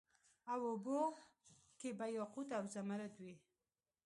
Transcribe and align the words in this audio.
او 0.51 0.59
اوبو 0.71 0.99
کي 1.79 1.89
به 1.97 2.07
یاقوت 2.17 2.49
او 2.57 2.63
زمرود 2.73 3.13
وي 3.21 3.33